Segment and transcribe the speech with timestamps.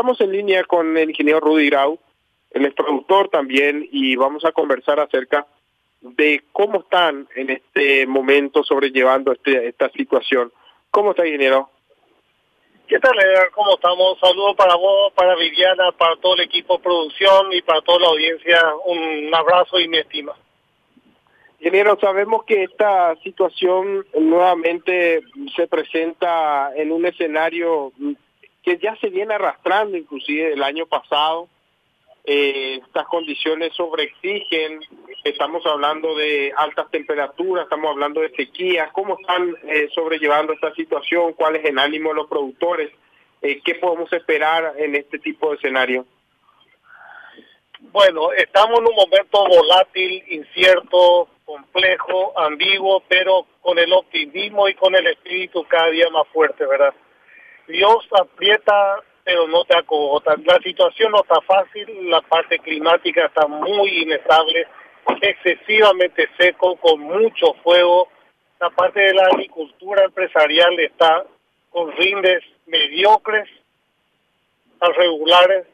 [0.00, 1.98] estamos en línea con el ingeniero Rudy Grau,
[2.52, 5.46] él es productor también, y vamos a conversar acerca
[6.00, 10.50] de cómo están en este momento sobrellevando este, esta situación.
[10.90, 11.68] ¿Cómo está, ingeniero?
[12.88, 13.50] ¿Qué tal, Edgar?
[13.50, 14.18] ¿Cómo estamos?
[14.20, 18.08] Saludos para vos, para Viviana, para todo el equipo de producción y para toda la
[18.08, 18.58] audiencia.
[18.86, 20.32] Un abrazo y mi estima.
[21.58, 25.20] Ingeniero, sabemos que esta situación nuevamente
[25.54, 27.92] se presenta en un escenario
[28.62, 31.48] que ya se viene arrastrando inclusive el año pasado.
[32.24, 34.80] Eh, estas condiciones sobreexigen,
[35.24, 41.32] estamos hablando de altas temperaturas, estamos hablando de sequía, ¿cómo están eh, sobrellevando esta situación?
[41.32, 42.90] ¿Cuál es el ánimo de los productores?
[43.40, 46.04] Eh, ¿Qué podemos esperar en este tipo de escenario?
[47.80, 54.94] Bueno, estamos en un momento volátil, incierto, complejo, ambiguo, pero con el optimismo y con
[54.94, 56.94] el espíritu cada día más fuerte, ¿verdad?
[57.70, 60.34] Dios aprieta, pero no te acogota.
[60.44, 64.66] La situación no está fácil, la parte climática está muy inestable,
[65.20, 68.08] excesivamente seco, con mucho fuego.
[68.58, 71.24] La parte de la agricultura empresarial está
[71.70, 73.48] con rindes mediocres
[74.80, 75.66] a regulares.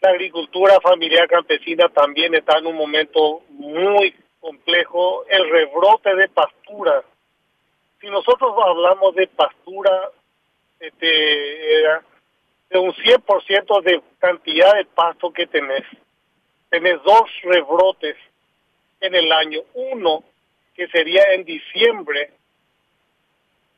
[0.00, 5.24] La agricultura familiar campesina también está en un momento muy complejo.
[5.28, 7.02] El rebrote de pastura.
[8.00, 10.10] Si nosotros hablamos de pastura,
[10.80, 12.02] este, era
[12.70, 15.84] de un 100% de cantidad de pasto que tenés.
[16.68, 18.16] Tenés dos rebrotes
[19.00, 19.60] en el año.
[19.74, 20.24] Uno
[20.74, 22.32] que sería en diciembre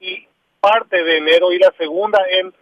[0.00, 0.26] y
[0.60, 2.52] parte de enero y la segunda en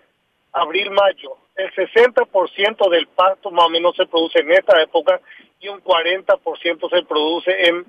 [0.53, 1.37] abril-mayo.
[1.57, 5.21] El 60% del pasto más o menos se produce en esta época
[5.61, 7.85] y un 40% se produce en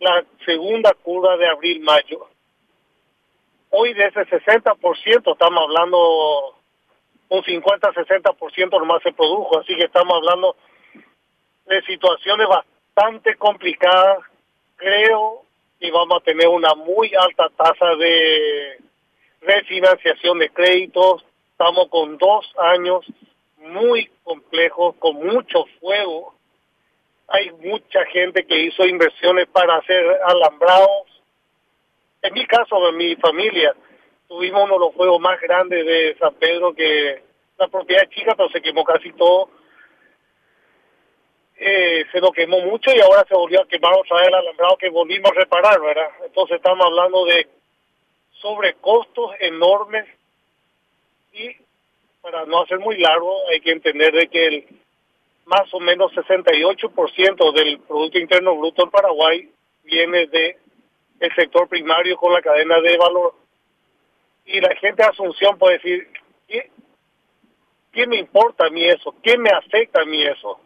[0.00, 2.28] la segunda curva de abril-mayo
[3.72, 6.54] hoy de ese 60% estamos hablando
[7.28, 10.54] un 50-60% nomás se produjo, así que estamos hablando
[11.66, 14.18] de situaciones bastante complicadas.
[14.76, 15.42] Creo
[15.80, 18.78] que vamos a tener una muy alta tasa de
[19.40, 21.24] refinanciación de créditos.
[21.52, 23.06] Estamos con dos años
[23.56, 26.34] muy complejos, con mucho fuego.
[27.28, 31.11] Hay mucha gente que hizo inversiones para hacer alambrados
[32.22, 33.74] en mi caso, en mi familia,
[34.28, 37.22] tuvimos uno de los fuegos más grandes de San Pedro, que
[37.58, 39.50] la propiedad chica, pero se quemó casi todo.
[41.56, 44.76] Eh, se lo quemó mucho y ahora se volvió a quemar otra vez el alambrado
[44.78, 46.08] que volvimos a reparar, ¿verdad?
[46.24, 47.46] Entonces estamos hablando de
[48.40, 50.06] sobrecostos enormes
[51.32, 51.54] y
[52.20, 54.66] para no hacer muy largo hay que entender de que el
[55.46, 59.48] más o menos 68% del Producto Interno Bruto en Paraguay
[59.84, 60.56] viene de
[61.22, 63.34] el sector primario con la cadena de valor.
[64.44, 66.08] Y la gente Asunción puede decir,
[66.48, 66.70] ¿qué,
[67.92, 69.14] ¿qué me importa a mí eso?
[69.22, 70.60] ¿Qué me afecta a mí eso?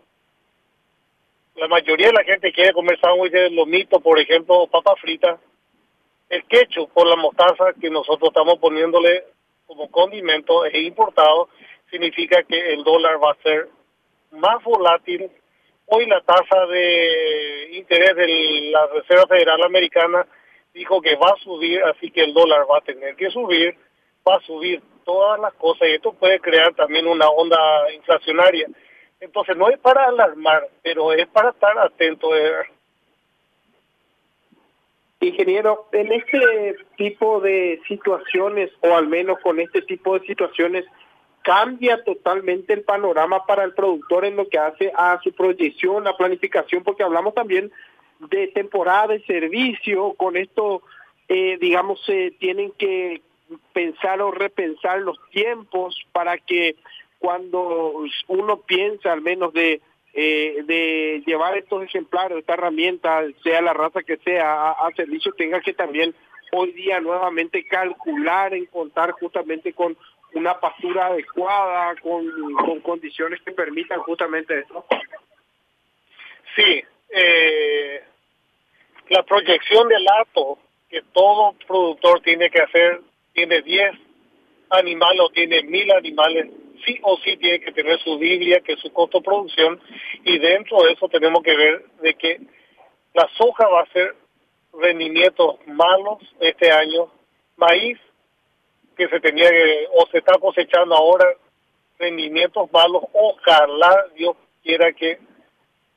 [1.56, 5.38] La mayoría de la gente quiere comer sándwich de lomito, por ejemplo, papa frita.
[6.30, 9.24] El quecho por la mostaza que nosotros estamos poniéndole
[9.66, 11.50] como condimento es importado,
[11.90, 13.68] significa que el dólar va a ser
[14.32, 15.30] más volátil.
[15.86, 20.26] Hoy la tasa de interés de la Reserva Federal Americana
[20.76, 23.74] dijo que va a subir, así que el dólar va a tener que subir,
[24.28, 27.58] va a subir todas las cosas y esto puede crear también una onda
[27.94, 28.68] inflacionaria.
[29.18, 32.30] Entonces no es para alarmar, pero es para estar atento.
[32.30, 32.52] De...
[35.20, 40.84] Ingeniero, en este tipo de situaciones, o al menos con este tipo de situaciones,
[41.42, 46.16] cambia totalmente el panorama para el productor en lo que hace a su proyección, la
[46.16, 47.72] planificación, porque hablamos también
[48.20, 50.82] de temporada de servicio, con esto,
[51.28, 53.22] eh, digamos, se tienen que
[53.72, 56.76] pensar o repensar los tiempos para que
[57.18, 59.80] cuando uno piensa al menos de,
[60.14, 65.60] eh, de llevar estos ejemplares, esta herramienta, sea la raza que sea, a, servicio, tenga
[65.60, 66.14] que también
[66.52, 69.96] hoy día nuevamente calcular, en contar justamente con
[70.34, 74.84] una pastura adecuada, con, con condiciones que permitan justamente esto.
[76.54, 78.02] Sí, eh,
[79.08, 80.58] la proyección del ato
[80.88, 83.00] que todo productor tiene que hacer,
[83.32, 83.92] tiene 10
[84.70, 86.48] animales o tiene mil animales,
[86.84, 89.80] sí o sí tiene que tener su Biblia, que es su costo de producción,
[90.24, 92.40] y dentro de eso tenemos que ver de que
[93.14, 94.14] la soja va a ser
[94.72, 97.10] rendimientos malos este año,
[97.56, 97.98] maíz
[98.96, 101.26] que se tenía que, o se está cosechando ahora,
[101.98, 105.18] rendimientos malos, ojalá Dios quiera que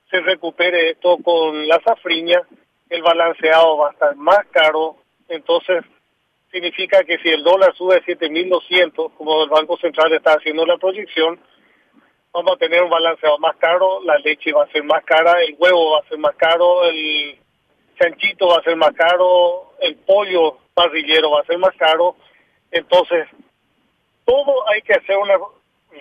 [0.10, 2.42] se recupere esto con la safriña,
[2.90, 4.98] el balanceado va a estar más caro,
[5.28, 5.84] entonces
[6.52, 10.78] significa que si el dólar sube a 7.200, como el Banco Central está haciendo la
[10.78, 11.40] proyección,
[12.34, 15.56] vamos a tener un balanceado más caro, la leche va a ser más cara, el
[15.60, 17.38] huevo va a ser más caro, el
[18.00, 22.16] chanchito va a ser más caro, el pollo parrillero va a ser más caro.
[22.72, 23.28] Entonces,
[24.26, 25.38] todo hay que hacer una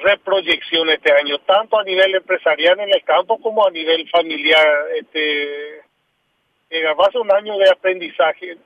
[0.02, 4.66] reproyección este año, tanto a nivel empresarial en el campo como a nivel familiar.
[4.96, 5.82] Este,
[6.98, 8.58] va a ser un año de aprendizaje.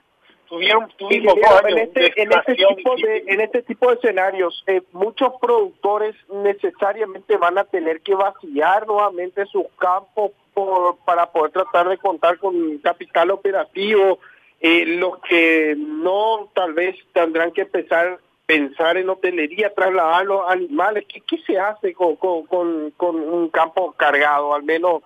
[0.49, 1.35] Tuvieron, tuvimos
[1.67, 7.39] en, este, en, este tipo de, en este tipo de escenarios, eh, muchos productores necesariamente
[7.39, 12.77] van a tener que vaciar nuevamente sus campos por, para poder tratar de contar con
[12.79, 14.19] capital operativo.
[14.61, 18.19] Eh, los que no, tal vez tendrán que empezar
[18.53, 21.07] pensar en hotelería, trasladar los animales.
[21.09, 24.55] ¿Qué, qué se hace con, con, con, un campo cargado?
[24.55, 25.03] Al menos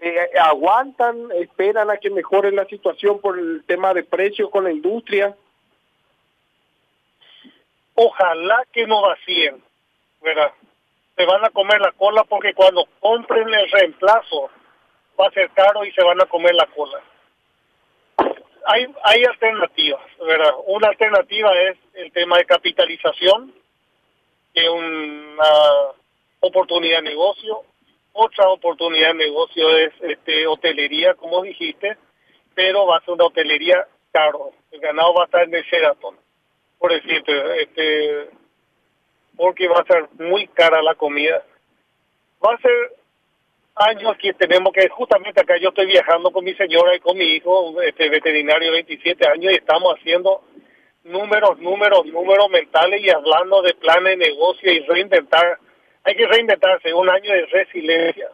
[0.00, 4.72] eh, aguantan, esperan a que mejore la situación por el tema de precios con la
[4.72, 5.36] industria.
[7.94, 9.62] Ojalá que no vacíen,
[10.22, 10.52] ¿verdad?
[11.16, 14.48] Se van a comer la cola porque cuando compren el reemplazo
[15.20, 17.02] va a ser caro y se van a comer la cola
[18.66, 20.52] hay, hay alternativas, ¿verdad?
[20.66, 23.52] Una alternativa es el tema de capitalización,
[24.54, 25.50] que es una
[26.40, 27.62] oportunidad de negocio.
[28.12, 31.96] Otra oportunidad de negocio es este, hotelería, como dijiste,
[32.54, 34.52] pero va a ser una hotelería caro.
[34.70, 36.16] El ganado va a estar en el Sheraton,
[36.78, 38.30] por decirte, este,
[39.36, 41.44] porque va a ser muy cara la comida.
[42.44, 42.92] Va a ser
[43.74, 47.24] años que tenemos que, justamente acá yo estoy viajando con mi señora y con mi
[47.24, 50.42] hijo, este veterinario de 27 años, y estamos haciendo
[51.06, 55.58] números, números, números mentales y hablando de planes de negocio y reinventar.
[56.04, 58.30] Hay que reinventarse, un año de resiliencia.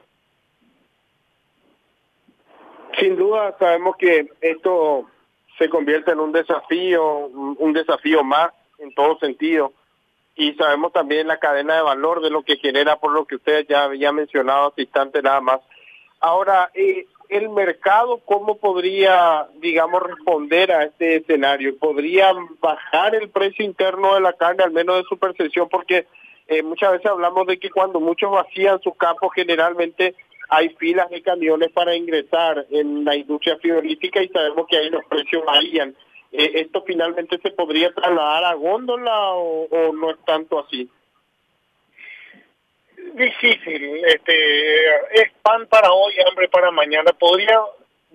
[2.99, 5.09] Sin duda sabemos que esto
[5.59, 9.73] se convierte en un desafío, un desafío más en todo sentido
[10.35, 13.67] y sabemos también la cadena de valor de lo que genera por lo que usted
[13.69, 15.61] ya había mencionado hace instante nada más.
[16.21, 21.79] Ahora, eh, el mercado, ¿cómo podría, digamos, responder a este escenario?
[21.79, 25.69] ¿Podría bajar el precio interno de la carne, al menos de su percepción?
[25.71, 26.07] Porque
[26.49, 30.15] eh, muchas veces hablamos de que cuando muchos vacían sus campos, generalmente
[30.51, 35.05] hay filas de camiones para ingresar en la industria frigorífica y sabemos que ahí los
[35.07, 35.97] precios varían.
[36.33, 40.91] Eh, ¿esto finalmente se podría trasladar a góndola o, no es tanto así?
[43.15, 47.13] Difícil, este, es pan para hoy, hambre para mañana.
[47.13, 47.61] Podría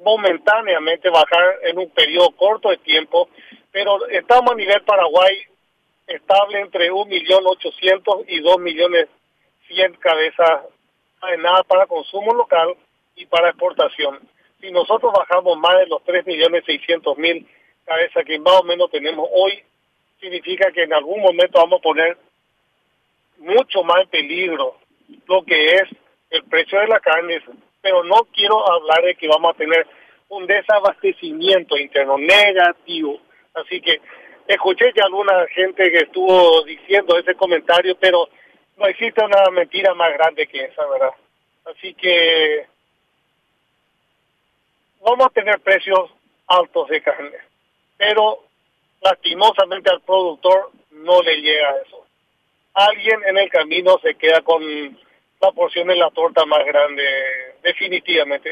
[0.04, 3.30] momentáneamente bajar en un periodo corto de tiempo,
[3.72, 5.38] pero estamos a nivel Paraguay
[6.08, 9.08] estable entre un millón ochocientos y dos millones
[9.68, 10.64] cien cabezas
[11.30, 12.76] de nada para consumo local
[13.16, 14.20] y para exportación.
[14.60, 17.48] Si nosotros bajamos más de los tres millones seiscientos mil
[17.86, 19.64] cabeza que más o menos tenemos hoy,
[20.20, 22.18] significa que en algún momento vamos a poner
[23.38, 24.76] mucho más en peligro
[25.27, 25.83] lo que es
[26.30, 27.42] el precio de la carne,
[27.81, 29.88] pero no quiero hablar de que vamos a tener
[30.30, 33.19] un desabastecimiento interno negativo.
[33.54, 34.01] Así que
[34.48, 38.27] escuché que alguna gente que estuvo diciendo ese comentario, pero
[38.77, 41.12] no existe una mentira más grande que esa, ¿verdad?
[41.65, 42.65] Así que
[45.01, 46.12] vamos a tener precios
[46.48, 47.38] altos de carne
[47.98, 48.44] pero
[49.01, 52.06] lastimosamente al productor no le llega eso.
[52.77, 54.62] Alguien en el camino se queda con
[55.41, 57.03] la porción de la torta más grande,
[57.63, 58.51] definitivamente.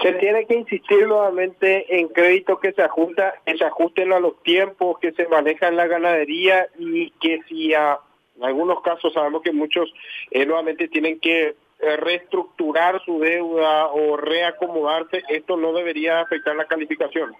[0.00, 4.42] Se tiene que insistir nuevamente en créditos que se ajusta, que se ajusten a los
[4.42, 7.98] tiempos que se manejan en la ganadería y que si a,
[8.38, 9.92] en algunos casos sabemos que muchos
[10.30, 11.48] eh, nuevamente tienen que
[11.78, 17.34] eh, reestructurar su deuda o reacomodarse, esto no debería afectar la calificación.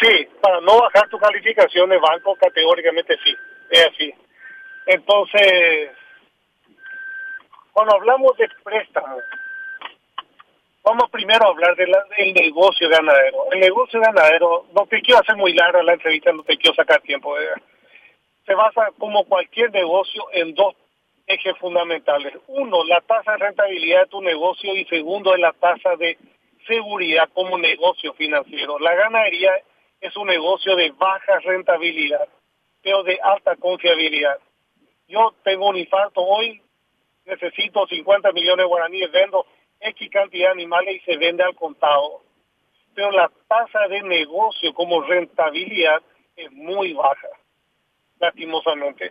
[0.00, 3.32] Sí, para no bajar tu calificación de banco, categóricamente sí,
[3.70, 4.14] es así.
[4.86, 5.90] Entonces,
[7.72, 9.18] cuando hablamos de préstamo,
[10.82, 13.50] vamos primero a hablar del negocio ganadero.
[13.52, 17.00] El negocio ganadero, no te quiero hacer muy larga la entrevista, no te quiero sacar
[17.02, 17.34] tiempo.
[18.46, 20.74] Se basa como cualquier negocio en dos
[21.26, 22.34] ejes fundamentales.
[22.48, 26.18] Uno, la tasa de rentabilidad de tu negocio y segundo, es la tasa de
[26.66, 28.78] seguridad como negocio financiero.
[28.78, 29.52] La ganadería
[30.00, 32.26] es un negocio de baja rentabilidad,
[32.82, 34.38] pero de alta confiabilidad.
[35.08, 36.62] Yo tengo un infarto hoy,
[37.24, 39.46] necesito 50 millones de guaraníes, vendo
[39.80, 42.22] X cantidad de animales y se vende al contado.
[42.94, 46.02] Pero la tasa de negocio como rentabilidad
[46.36, 47.28] es muy baja,
[48.18, 49.10] lastimosamente.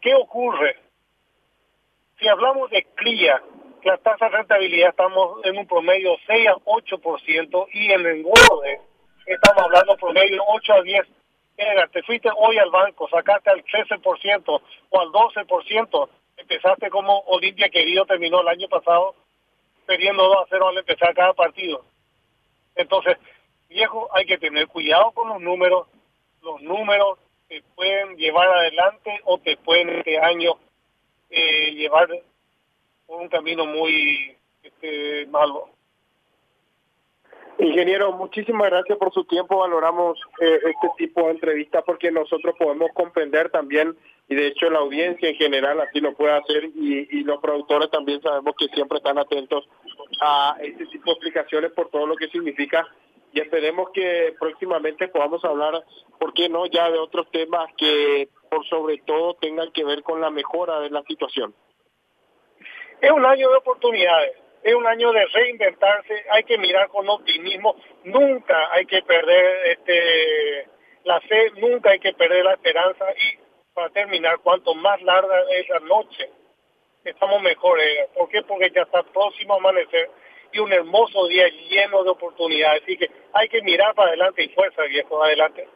[0.00, 0.76] ¿Qué ocurre?
[2.18, 3.42] Si hablamos de cría,
[3.84, 8.80] la tasa de rentabilidad estamos en un promedio 6 a 8% y en engorde
[9.26, 11.06] estamos hablando promedio 8 a 10.
[11.58, 17.68] Mira, te fuiste hoy al banco, sacaste al 13% o al 12%, empezaste como Olimpia
[17.68, 19.14] querido, terminó el año pasado
[19.86, 21.84] perdiendo 2 a 0 al empezar cada partido.
[22.74, 23.18] Entonces,
[23.68, 25.88] viejo, hay que tener cuidado con los números.
[26.42, 27.18] Los números
[27.48, 30.58] te pueden llevar adelante o te pueden este año
[31.30, 32.08] eh, llevar
[33.06, 35.68] por un camino muy este, malo.
[37.58, 39.58] Ingeniero, muchísimas gracias por su tiempo.
[39.58, 43.96] Valoramos eh, este tipo de entrevistas porque nosotros podemos comprender también,
[44.28, 47.90] y de hecho la audiencia en general así lo puede hacer, y, y los productores
[47.90, 49.68] también sabemos que siempre están atentos
[50.20, 52.86] a este tipo de explicaciones por todo lo que significa.
[53.34, 55.82] Y esperemos que próximamente podamos hablar,
[56.18, 60.20] ¿por qué no?, ya de otros temas que por sobre todo tengan que ver con
[60.20, 61.54] la mejora de la situación.
[63.00, 67.76] Es un año de oportunidades es un año de reinventarse, hay que mirar con optimismo,
[68.04, 70.68] nunca hay que perder este
[71.04, 73.42] la fe, nunca hay que perder la esperanza y
[73.74, 76.30] para terminar, cuanto más larga es la noche,
[77.04, 78.08] estamos mejores.
[78.14, 78.42] ¿Por qué?
[78.42, 80.10] Porque ya está próximo a amanecer
[80.52, 82.82] y un hermoso día lleno de oportunidades.
[82.82, 85.66] Así que hay que mirar para adelante y fuerza, viejo, adelante.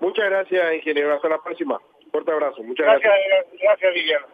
[0.00, 1.14] Muchas gracias, ingeniero.
[1.14, 1.80] Hasta la próxima.
[2.10, 2.62] Fuerte abrazo.
[2.62, 3.12] Muchas gracias.
[3.28, 4.26] Gracias, gracias Viviana.